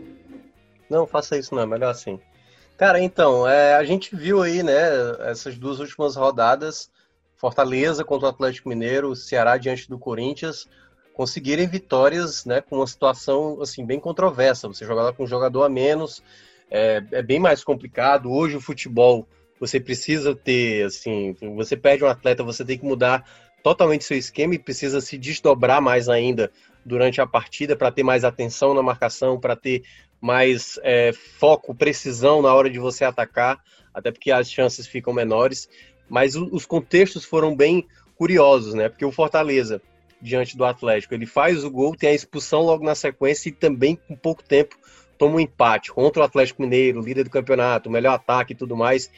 [0.90, 2.20] Não, faça isso não, é melhor assim.
[2.77, 4.74] Cara, então, é, a gente viu aí, né,
[5.31, 6.90] essas duas últimas rodadas,
[7.37, 10.68] Fortaleza contra o Atlético Mineiro, Ceará diante do Corinthians,
[11.14, 14.68] conseguirem vitórias, né, com uma situação, assim, bem controversa.
[14.68, 16.22] Você jogar lá com um jogador a menos,
[16.70, 18.31] é, é bem mais complicado.
[18.31, 19.27] Hoje o futebol,
[19.59, 23.24] você precisa ter, assim, você perde um atleta, você tem que mudar
[23.62, 26.50] totalmente seu esquema e precisa se desdobrar mais ainda
[26.85, 29.85] durante a partida para ter mais atenção na marcação, para ter
[30.20, 33.62] mais é, foco, precisão na hora de você atacar,
[33.94, 35.68] até porque as chances ficam menores.
[36.09, 38.88] Mas os contextos foram bem curiosos, né?
[38.88, 39.81] Porque o Fortaleza,
[40.25, 43.95] diante do Atlético, ele faz o gol, tem a expulsão logo na sequência e também,
[43.97, 44.77] com pouco tempo,
[45.19, 49.11] toma um empate contra o Atlético Mineiro, líder do campeonato, melhor ataque e tudo mais.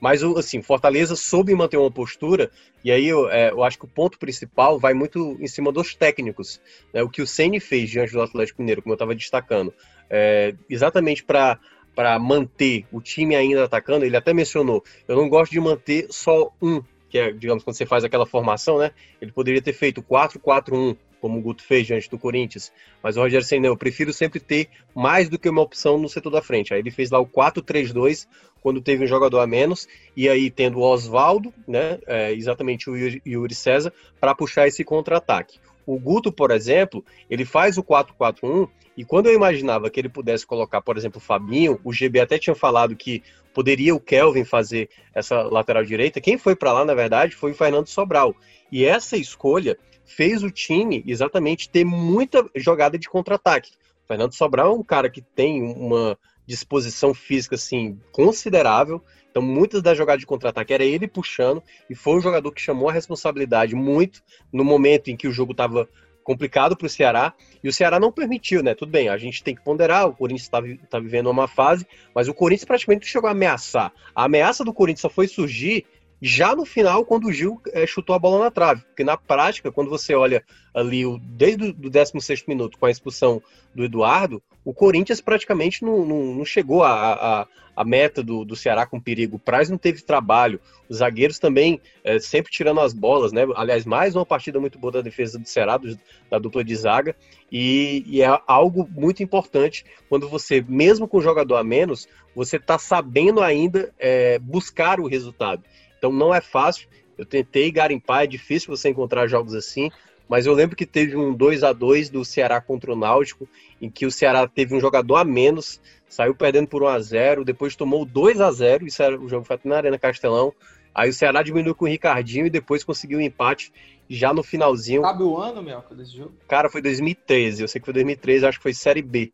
[0.00, 2.50] Mas, assim, Fortaleza soube manter uma postura,
[2.84, 5.94] e aí eu, é, eu acho que o ponto principal vai muito em cima dos
[5.94, 6.60] técnicos.
[6.92, 7.02] Né?
[7.02, 9.72] O que o Ceni fez diante do Atlético Mineiro, como eu estava destacando
[10.08, 11.58] é, exatamente para
[11.94, 16.50] para manter o time ainda atacando, ele até mencionou, eu não gosto de manter só
[16.58, 18.90] um, que é, digamos, quando você faz aquela formação, né?
[19.20, 22.72] Ele poderia ter feito 4-4-1, como o Guto fez diante do Corinthians,
[23.02, 26.30] mas o Rogério Senna, eu prefiro sempre ter mais do que uma opção no setor
[26.30, 26.72] da frente.
[26.72, 28.26] Aí ele fez lá o 4-3-2,
[28.62, 32.96] quando teve um jogador a menos, e aí tendo o Oswaldo, né, é, exatamente o
[32.96, 35.58] Yuri César, para puxar esse contra-ataque.
[35.86, 40.46] O Guto, por exemplo, ele faz o 4-4-1 e quando eu imaginava que ele pudesse
[40.46, 43.22] colocar, por exemplo, o Fabinho, o GB até tinha falado que
[43.54, 46.20] poderia o Kelvin fazer essa lateral direita.
[46.20, 48.34] Quem foi para lá, na verdade, foi o Fernando Sobral.
[48.70, 53.72] E essa escolha fez o time exatamente ter muita jogada de contra-ataque.
[54.04, 59.02] O Fernando Sobral é um cara que tem uma disposição física assim considerável.
[59.32, 62.90] Então, muitas das jogadas de contra-ataque era ele puxando, e foi um jogador que chamou
[62.90, 65.88] a responsabilidade muito no momento em que o jogo estava
[66.22, 67.32] complicado para o Ceará,
[67.64, 68.74] e o Ceará não permitiu, né?
[68.74, 72.28] Tudo bem, a gente tem que ponderar, o Corinthians está tá vivendo uma fase, mas
[72.28, 73.90] o Corinthians praticamente chegou a ameaçar.
[74.14, 75.86] A ameaça do Corinthians só foi surgir
[76.24, 78.82] já no final, quando o Gil é, chutou a bola na trave.
[78.82, 83.42] Porque na prática, quando você olha ali o, desde o 16 minuto com a expulsão
[83.74, 87.48] do Eduardo, o Corinthians praticamente não, não, não chegou a,
[87.84, 89.34] meta do, do Ceará com perigo.
[89.34, 90.60] O Praz não teve trabalho.
[90.88, 93.44] Os zagueiros também é, sempre tirando as bolas, né?
[93.56, 95.98] Aliás, mais uma partida muito boa da defesa do Ceará, do,
[96.30, 97.16] da dupla de zaga.
[97.50, 102.56] E, e, é algo muito importante quando você, mesmo com o jogador a menos, você
[102.56, 105.64] está sabendo ainda é, buscar o resultado.
[106.02, 106.88] Então não é fácil.
[107.16, 109.88] Eu tentei garimpar, é difícil você encontrar jogos assim,
[110.28, 113.48] mas eu lembro que teve um 2 a 2 do Ceará contra o Náutico,
[113.80, 117.44] em que o Ceará teve um jogador a menos, saiu perdendo por 1 a 0,
[117.44, 120.52] depois tomou 2 a 0, isso era o jogo foi na Arena Castelão.
[120.92, 123.72] Aí o Ceará diminuiu com o Ricardinho e depois conseguiu um empate
[124.10, 125.02] já no finalzinho.
[125.02, 126.32] Sabe o ano, meu, desse jogo?
[126.48, 127.62] Cara, foi 2013.
[127.62, 129.30] Eu sei que foi 2013, acho que foi Série B.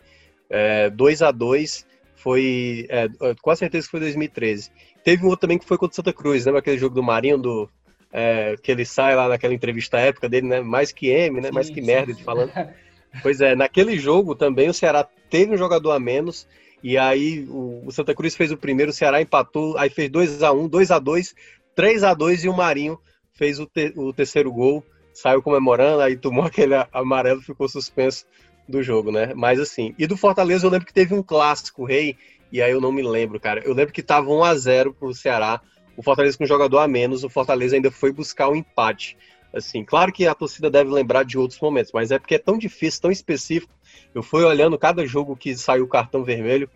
[0.50, 1.87] É, 2 a 2
[2.28, 2.86] foi.
[2.90, 3.08] É,
[3.40, 4.70] com certeza que foi 2013.
[5.02, 7.38] Teve um outro também que foi contra o Santa Cruz, lembra aquele jogo do Marinho,
[7.38, 7.70] do,
[8.12, 10.60] é, que ele sai lá naquela entrevista época dele, né?
[10.60, 11.48] Mais que M, né?
[11.48, 12.52] Sim, Mais que sim, merda de falando.
[13.22, 16.46] pois é, naquele jogo também o Ceará teve um jogador a menos.
[16.82, 20.42] E aí o, o Santa Cruz fez o primeiro, o Ceará empatou, aí fez 2
[20.42, 21.34] a 1 2 a 2
[21.74, 22.98] 3 a 2 e o Marinho
[23.32, 28.26] fez o, te, o terceiro gol, saiu comemorando, aí tomou aquele amarelo, ficou suspenso
[28.68, 29.32] do jogo, né?
[29.34, 32.16] Mas assim, e do Fortaleza eu lembro que teve um clássico, rei,
[32.52, 33.62] e aí eu não me lembro, cara.
[33.64, 35.60] Eu lembro que tava 1 a 0 pro Ceará,
[35.96, 39.16] o Fortaleza com um jogador a menos, o Fortaleza ainda foi buscar o um empate
[39.52, 42.58] Assim, claro que a torcida deve lembrar de outros momentos, mas é porque é tão
[42.58, 43.72] difícil, tão específico.
[44.14, 46.68] Eu fui olhando cada jogo que saiu o cartão vermelho,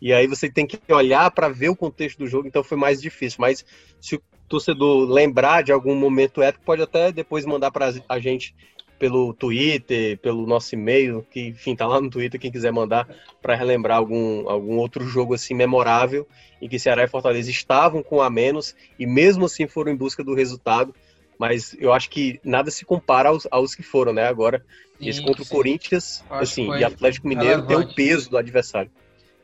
[0.00, 3.02] e aí você tem que olhar para ver o contexto do jogo, então foi mais
[3.02, 3.38] difícil.
[3.40, 3.64] Mas
[4.00, 8.54] se o torcedor lembrar de algum momento épico, pode até depois mandar para a gente
[9.00, 13.08] pelo Twitter, pelo nosso e-mail, que enfim tá lá no Twitter quem quiser mandar
[13.40, 16.28] para relembrar algum, algum outro jogo assim memorável
[16.60, 20.22] em que Ceará e Fortaleza estavam com a menos e mesmo assim foram em busca
[20.22, 20.94] do resultado.
[21.38, 24.28] Mas eu acho que nada se compara aos, aos que foram, né?
[24.28, 24.62] Agora,
[24.98, 25.50] sim, esse contra sim.
[25.50, 27.82] o Corinthians, assim, e Atlético Mineiro relevante.
[27.82, 28.90] tem o peso do adversário.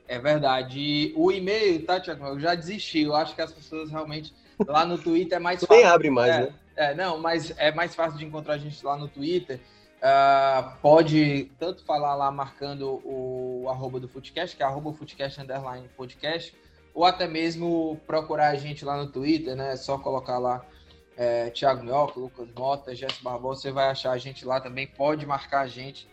[0.07, 0.79] É verdade.
[0.79, 2.27] E o e-mail, tá, Tiago?
[2.27, 3.05] Eu já desisti.
[3.05, 4.35] Eu acho que as pessoas realmente
[4.67, 5.75] lá no Twitter é mais fácil.
[5.75, 6.55] Nem abre mais, é, né?
[6.77, 9.59] É, não, mas é mais fácil de encontrar a gente lá no Twitter.
[9.97, 15.89] Uh, pode tanto falar lá marcando o, arroba do Footcast, que é arroba Footcast underline
[15.97, 16.55] podcast,
[16.93, 19.73] ou até mesmo procurar a gente lá no Twitter, né?
[19.73, 20.65] É só colocar lá
[21.17, 25.25] é, Thiago Mioca, Lucas Mota, Jéssica Barbosa, você vai achar a gente lá também, pode
[25.25, 26.07] marcar a gente.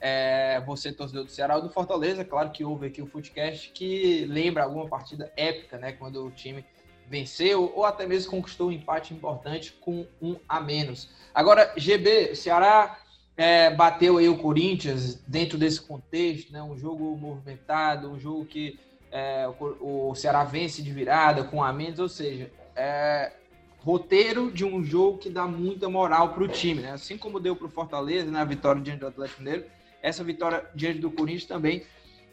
[0.00, 4.24] É, você, torcedor do Ceará ou do Fortaleza, claro que houve aqui o Footcast que
[4.26, 5.92] lembra alguma partida épica, né?
[5.92, 6.64] Quando o time
[7.08, 11.08] venceu ou até mesmo conquistou um empate importante com um a menos.
[11.34, 12.98] Agora, GB, Ceará
[13.36, 16.62] é, bateu aí o Corinthians dentro desse contexto, né?
[16.62, 18.78] Um jogo movimentado, um jogo que
[19.10, 23.32] é, o, o, Ceará vence de virada com a menos, ou seja, é,
[23.78, 26.92] roteiro de um jogo que dá muita moral para o time, né?
[26.92, 28.40] Assim como deu para o Fortaleza, né?
[28.40, 29.64] A vitória diante do Atlético Mineiro,
[30.02, 31.84] essa vitória diante do Corinthians também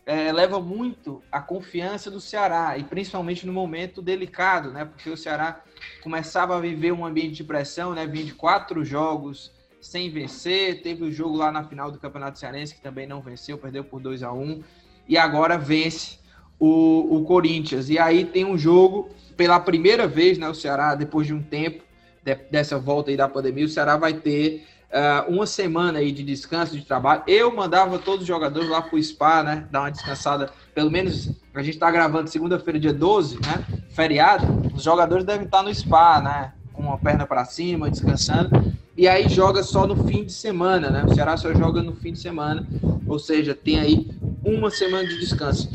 [0.06, 4.86] é, leva muito a confiança do Ceará, e principalmente no momento delicado, né?
[4.86, 5.62] Porque o Ceará
[6.04, 8.06] começava a viver um ambiente de pressão, né?
[8.06, 12.76] Vinha de quatro jogos sem vencer, teve o jogo lá na final do Campeonato Cearense
[12.76, 14.64] que também não venceu, perdeu por 2 a 1
[15.08, 16.20] e agora vence
[16.60, 17.90] o, o Corinthians.
[17.90, 20.48] E aí tem um jogo pela primeira vez, né?
[20.48, 21.84] O Ceará, depois de um tempo
[22.24, 26.24] de, dessa volta aí da pandemia, o Ceará vai ter uh, uma semana aí de
[26.24, 27.24] descanso de trabalho.
[27.28, 29.68] Eu mandava todos os jogadores lá pro spa, né?
[29.70, 30.50] Dar uma descansada.
[30.74, 33.66] Pelo menos a gente tá gravando segunda-feira, dia 12, né?
[33.90, 34.46] Feriado.
[34.74, 36.54] Os jogadores devem estar no spa, né?
[36.74, 38.74] Com uma perna para cima, descansando.
[38.98, 41.04] E aí joga só no fim de semana, né?
[41.06, 42.66] O Ceará só joga no fim de semana.
[43.06, 44.10] Ou seja, tem aí
[44.44, 45.70] uma semana de descanso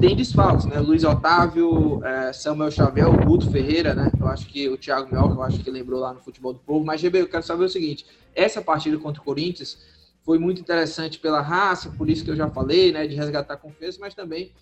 [0.00, 0.80] tem desfalques, né?
[0.80, 4.10] Luiz Otávio, é, Samuel Xavier, o Guto Ferreira, né?
[4.18, 6.84] Eu acho que o Thiago Mioca, eu acho que lembrou lá no Futebol do Povo.
[6.84, 9.78] Mas, GB, eu quero saber o seguinte: essa partida contra o Corinthians
[10.24, 13.06] foi muito interessante pela raça, por isso que eu já falei, né?
[13.06, 14.52] De resgatar confiança, mas também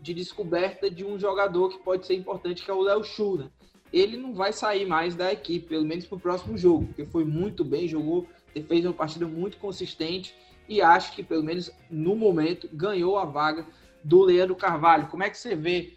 [0.00, 3.46] de descoberta de um jogador que pode ser importante, que é o Léo Chu, né?
[3.92, 7.24] Ele não vai sair mais da equipe, pelo menos para o próximo jogo, porque foi
[7.24, 8.26] muito bem, jogou,
[8.68, 10.34] fez uma partida muito consistente
[10.68, 13.64] e acho que, pelo menos no momento, ganhou a vaga
[14.06, 15.08] do Leandro Carvalho.
[15.08, 15.94] Como é que você vê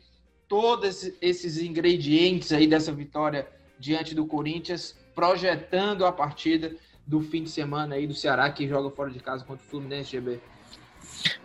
[0.48, 6.72] todos esses ingredientes aí dessa vitória diante do Corinthians, projetando a partida
[7.06, 10.12] do fim de semana aí do Ceará, que joga fora de casa contra o Fluminense
[10.12, 10.40] GB?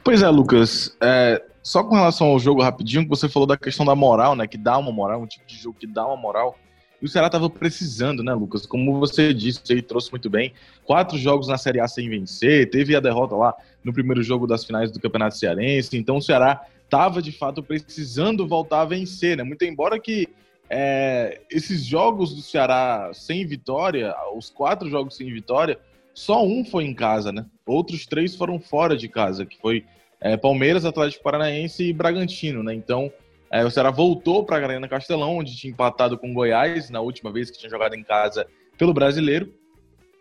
[0.02, 0.96] Pois é, Lucas.
[1.02, 4.46] É, só com relação ao jogo rapidinho, que você falou da questão da moral, né?
[4.46, 6.58] Que dá uma moral, um tipo de jogo que dá uma moral.
[7.00, 8.64] E o Ceará estava precisando, né, Lucas?
[8.64, 10.54] Como você disse, aí trouxe muito bem.
[10.84, 14.64] Quatro jogos na Série A sem vencer, teve a derrota lá no primeiro jogo das
[14.64, 15.96] finais do Campeonato Cearense.
[15.96, 19.42] Então o Ceará estava de fato precisando voltar a vencer, né?
[19.42, 20.28] Muito embora que
[20.70, 25.78] é, esses jogos do Ceará sem vitória, os quatro jogos sem vitória,
[26.14, 27.44] só um foi em casa, né?
[27.66, 29.84] Outros três foram fora de casa, que foi
[30.20, 32.72] é, Palmeiras, Atlético Paranaense e Bragantino, né?
[32.72, 33.12] Então
[33.50, 37.30] é, o Ceará voltou para a Arena Castelão, onde tinha empatado com Goiás na última
[37.30, 38.46] vez que tinha jogado em casa
[38.78, 39.52] pelo Brasileiro.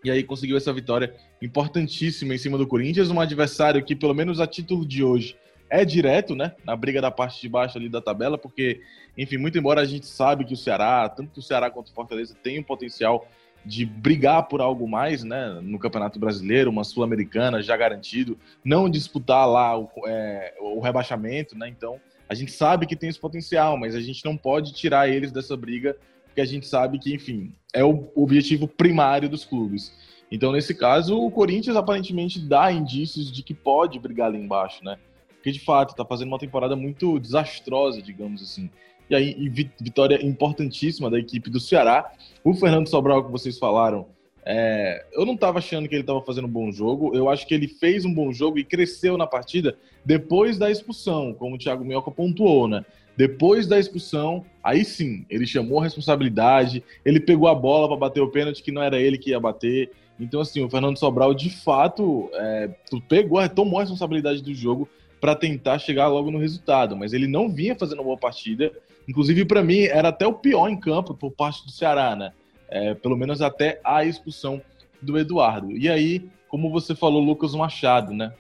[0.04, 4.40] E aí conseguiu essa vitória importantíssima em cima do Corinthians, um adversário que, pelo menos
[4.40, 5.36] a título de hoje,
[5.70, 6.54] é direto, né?
[6.64, 8.82] Na briga da parte de baixo ali da tabela, porque,
[9.18, 12.36] enfim, muito embora a gente sabe que o Ceará, tanto o Ceará quanto o Fortaleza,
[12.44, 13.28] tem o potencial
[13.66, 15.60] de brigar por algo mais, né?
[15.62, 21.68] No Campeonato Brasileiro, uma Sul-Americana já garantido, não disputar lá o, é, o rebaixamento, né?
[21.70, 25.32] Então, a gente sabe que tem esse potencial, mas a gente não pode tirar eles
[25.32, 29.94] dessa briga, porque a gente sabe que, enfim, é o objetivo primário dos clubes.
[30.34, 34.98] Então, nesse caso, o Corinthians aparentemente dá indícios de que pode brigar ali embaixo, né?
[35.28, 38.68] Porque, de fato, está fazendo uma temporada muito desastrosa, digamos assim.
[39.08, 39.48] E aí, e
[39.80, 42.12] vitória importantíssima da equipe do Ceará.
[42.44, 44.08] O Fernando Sobral, que vocês falaram,
[44.44, 47.16] é, eu não estava achando que ele estava fazendo um bom jogo.
[47.16, 51.36] Eu acho que ele fez um bom jogo e cresceu na partida depois da expulsão,
[51.36, 52.84] como o Thiago Minhoca pontuou, né?
[53.16, 58.22] Depois da expulsão, aí sim, ele chamou a responsabilidade, ele pegou a bola para bater
[58.22, 59.92] o pênalti que não era ele que ia bater.
[60.20, 62.70] Então, assim, o Fernando Sobral, de fato, é,
[63.08, 64.88] pegou, tomou a responsabilidade do jogo
[65.20, 68.72] para tentar chegar logo no resultado, mas ele não vinha fazendo uma boa partida.
[69.08, 72.32] Inclusive, para mim, era até o pior em campo por parte do Ceará, né?
[72.70, 74.62] É, pelo menos até a expulsão
[75.02, 75.72] do Eduardo.
[75.72, 78.34] E aí, como você falou, Lucas Machado, né?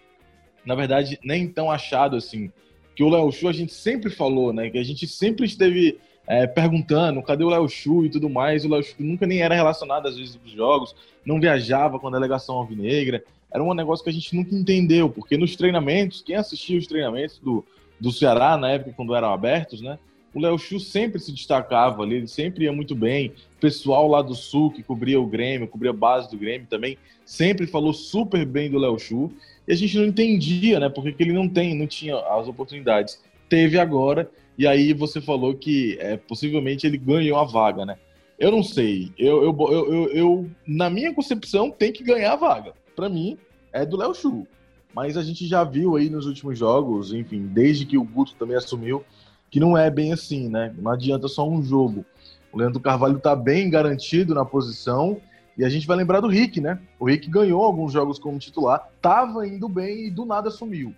[0.65, 2.51] Na verdade, nem tão achado assim.
[2.95, 4.69] Que o Léo Chu a gente sempre falou, né?
[4.69, 8.65] Que a gente sempre esteve é, perguntando cadê o Léo Chu e tudo mais.
[8.65, 12.11] O Léo Chu nunca nem era relacionado às vezes dos jogos, não viajava com a
[12.11, 13.23] delegação alvinegra.
[13.53, 17.37] Era um negócio que a gente nunca entendeu, porque nos treinamentos, quem assistia os treinamentos
[17.37, 17.63] do,
[17.99, 19.99] do Ceará na época quando eram abertos, né?
[20.33, 23.31] O Léo Chu sempre se destacava ali, ele sempre ia muito bem.
[23.55, 26.97] O pessoal lá do Sul que cobria o Grêmio, cobria a base do Grêmio também,
[27.23, 29.31] sempre falou super bem do Léo Chu.
[29.67, 30.89] E a gente não entendia, né?
[30.89, 33.21] Porque ele não tem, não tinha as oportunidades.
[33.47, 37.97] Teve agora, e aí você falou que é, possivelmente ele ganhou a vaga, né?
[38.37, 39.11] Eu não sei.
[39.17, 42.73] Eu, eu, eu, eu, eu na minha concepção, tem que ganhar a vaga.
[42.95, 43.37] Para mim,
[43.71, 44.47] é do Léo Chu.
[44.93, 48.55] Mas a gente já viu aí nos últimos jogos, enfim, desde que o Guto também
[48.55, 49.03] assumiu,
[49.49, 50.73] que não é bem assim, né?
[50.77, 52.05] Não adianta só um jogo.
[52.51, 55.19] O Leandro Carvalho está bem garantido na posição
[55.57, 56.79] e a gente vai lembrar do Rick, né?
[56.99, 60.93] O Rick ganhou alguns jogos como titular, estava indo bem e do nada sumiu.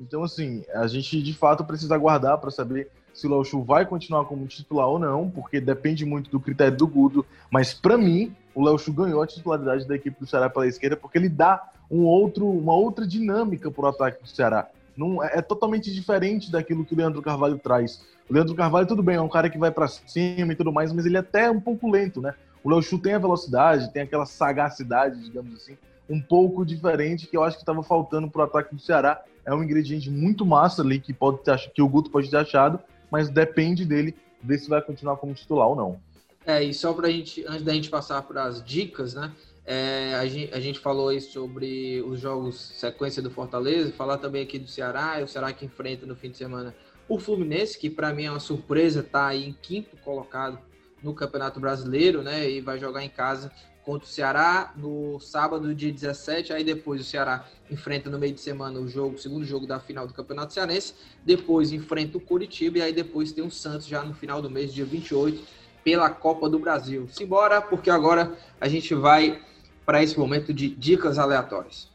[0.00, 4.24] Então, assim, a gente de fato precisa aguardar para saber se o Léo vai continuar
[4.26, 7.26] como titular ou não, porque depende muito do critério do Guto.
[7.50, 11.18] Mas, para mim, o Léo ganhou a titularidade da equipe do Ceará pela esquerda, porque
[11.18, 14.68] ele dá um outro, uma outra dinâmica para o ataque do Ceará.
[14.96, 18.04] Não, é, é, totalmente diferente daquilo que o Leandro Carvalho traz.
[18.28, 20.92] O Leandro Carvalho, tudo bem, é um cara que vai para cima e tudo mais,
[20.92, 22.34] mas ele é até um pouco lento, né?
[22.62, 25.76] O Léo Chu tem a velocidade, tem aquela sagacidade, digamos assim,
[26.10, 29.22] um pouco diferente que eu acho que estava faltando para o ataque do Ceará.
[29.48, 32.78] É um ingrediente muito massa ali que pode ter, que o Guto pode ter achado,
[33.10, 35.98] mas depende dele ver se vai continuar como titular ou não.
[36.44, 39.32] É, e só para gente, antes da gente passar para as dicas, né?
[39.64, 44.42] É, a, gente, a, gente, falou aí sobre os jogos sequência do Fortaleza, falar também
[44.42, 46.74] aqui do Ceará, o Ceará que enfrenta no fim de semana
[47.08, 50.58] o Fluminense, que para mim é uma surpresa, tá aí em quinto colocado
[51.02, 52.50] no Campeonato Brasileiro, né?
[52.50, 53.50] E vai jogar em casa
[53.88, 56.52] contra o Ceará no sábado, dia 17.
[56.52, 59.80] Aí depois o Ceará enfrenta no meio de semana o jogo, o segundo jogo da
[59.80, 60.92] final do Campeonato Cearense.
[61.24, 64.74] Depois enfrenta o Curitiba e aí depois tem o Santos já no final do mês,
[64.74, 65.42] dia 28,
[65.82, 67.08] pela Copa do Brasil.
[67.10, 69.40] Simbora, porque agora a gente vai
[69.86, 71.88] para esse momento de dicas aleatórias.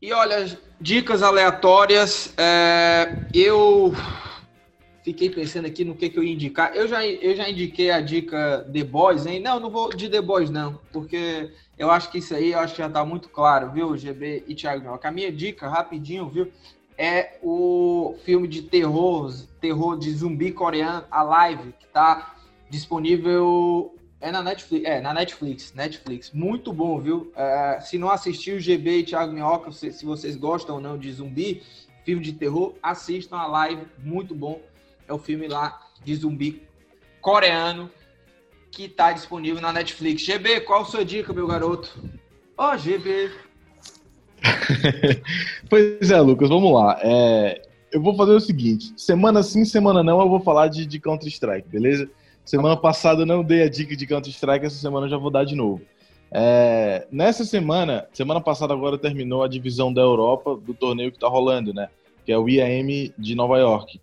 [0.00, 3.92] E olha, dicas aleatórias, é, eu
[5.02, 6.74] fiquei pensando aqui no que, que eu ia indicar.
[6.74, 9.40] Eu já, eu já indiquei a dica The Boys, hein?
[9.40, 12.74] Não, não vou de The Boys, não, porque eu acho que isso aí eu acho
[12.74, 16.50] que já está muito claro, viu, GB e Thiago A minha dica, rapidinho, viu?
[17.02, 22.36] é o filme de terror, terror de zumbi coreano, Alive, que está
[22.68, 27.32] disponível é na Netflix, é na Netflix, Netflix, muito bom, viu?
[27.34, 31.10] É, se não assistiu GB e Thiago Minhoca, se, se, vocês gostam ou não de
[31.10, 31.62] zumbi,
[32.04, 34.60] filme de terror, assistam a live, muito bom.
[35.10, 36.62] É o filme lá de zumbi
[37.20, 37.90] coreano
[38.70, 40.22] que está disponível na Netflix.
[40.22, 41.98] GB, qual a sua dica, meu garoto?
[42.56, 43.28] Ó, oh, GB.
[45.68, 46.96] pois é, Lucas, vamos lá.
[47.02, 51.00] É, eu vou fazer o seguinte: semana sim, semana não, eu vou falar de, de
[51.00, 52.08] Counter-Strike, beleza?
[52.44, 55.42] Semana passada eu não dei a dica de Counter-Strike, essa semana eu já vou dar
[55.42, 55.82] de novo.
[56.30, 61.26] É, nessa semana, semana passada agora terminou a divisão da Europa do torneio que tá
[61.26, 61.88] rolando, né?
[62.24, 64.00] Que é o IAM de Nova York.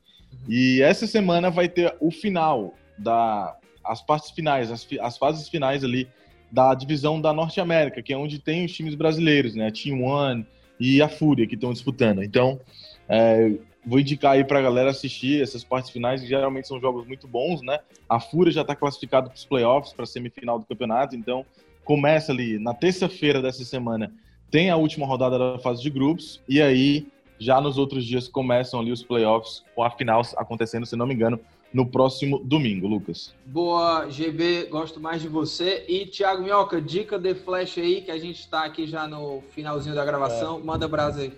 [0.48, 5.82] E essa semana vai ter o final da as partes finais, as, as fases finais
[5.82, 6.10] ali
[6.52, 9.72] da divisão da Norte América, que é onde tem os times brasileiros, né?
[9.72, 10.46] Team One
[10.80, 12.22] e a Fúria que estão disputando.
[12.22, 12.60] Então,
[13.08, 13.54] é,
[13.86, 17.28] vou indicar aí para a galera assistir essas partes finais, que geralmente são jogos muito
[17.28, 17.80] bons, né?
[18.10, 21.46] A Fúria já está classificada para os playoffs, para a semifinal do campeonato, então
[21.84, 24.12] começa ali na terça-feira dessa semana,
[24.52, 27.08] tem a última rodada da fase de grupos, e aí
[27.40, 31.14] já nos outros dias começam ali os playoffs, com a final acontecendo, se não me
[31.14, 31.40] engano,
[31.74, 33.34] no próximo domingo, Lucas.
[33.46, 35.86] Boa, GB, gosto mais de você.
[35.88, 39.96] E Thiago Minhoca, dica de flash aí, que a gente está aqui já no finalzinho
[39.96, 40.60] da gravação.
[40.60, 40.64] É.
[40.64, 41.34] Manda brasa aí.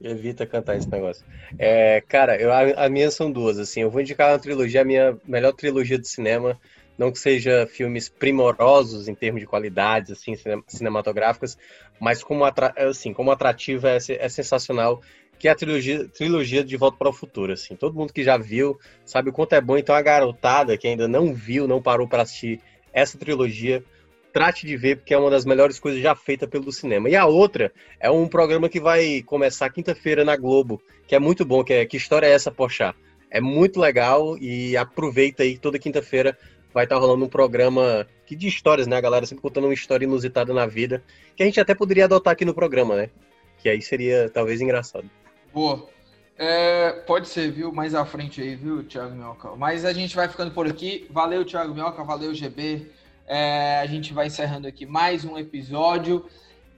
[0.00, 1.24] Evita cantar esse negócio.
[1.58, 3.80] É, cara, eu, a, a minha são duas, assim.
[3.80, 6.60] Eu vou indicar uma trilogia, a minha melhor trilogia de cinema.
[6.98, 10.34] Não que seja filmes primorosos em termos de qualidades, assim,
[10.66, 11.58] cinematográficas,
[12.00, 15.02] mas como, assim, como atrativa é, é sensacional
[15.38, 17.76] que é a trilogia, trilogia de Volta para o Futuro, assim.
[17.76, 19.76] Todo mundo que já viu sabe o quanto é bom.
[19.76, 22.60] Então a garotada que ainda não viu, não parou para assistir
[22.92, 23.84] essa trilogia,
[24.32, 27.08] trate de ver porque é uma das melhores coisas já feitas pelo cinema.
[27.08, 31.44] E a outra é um programa que vai começar quinta-feira na Globo, que é muito
[31.44, 32.94] bom, que é Que História é essa, Poxa?
[33.30, 36.38] É muito legal e aproveita aí toda quinta-feira
[36.76, 39.00] vai estar rolando um programa que de histórias, né?
[39.00, 41.02] Galera sempre contando uma história inusitada na vida,
[41.34, 43.08] que a gente até poderia adotar aqui no programa, né?
[43.56, 45.08] Que aí seria talvez engraçado.
[45.54, 45.88] Boa.
[46.36, 47.72] É, pode ser, viu?
[47.72, 49.56] Mais à frente aí, viu, Thiago Minhoca?
[49.56, 51.06] Mas a gente vai ficando por aqui.
[51.08, 52.04] Valeu, Thiago Minhoca.
[52.04, 52.90] Valeu, GB.
[53.26, 56.26] É, a gente vai encerrando aqui mais um episódio.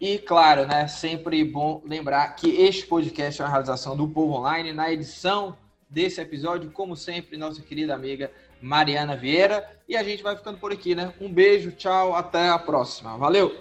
[0.01, 4.73] E, claro, né, sempre bom lembrar que este podcast é uma realização do Povo Online.
[4.73, 5.59] Na edição
[5.91, 8.31] desse episódio, como sempre, nossa querida amiga
[8.61, 9.69] Mariana Vieira.
[9.89, 11.13] E a gente vai ficando por aqui, né?
[11.21, 13.17] Um beijo, tchau, até a próxima.
[13.17, 13.55] Valeu!